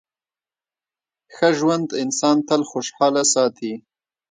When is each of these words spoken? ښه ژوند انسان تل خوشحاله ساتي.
ښه 1.33 1.49
ژوند 1.57 1.87
انسان 2.03 2.37
تل 2.47 2.61
خوشحاله 2.71 3.23
ساتي. 3.33 3.73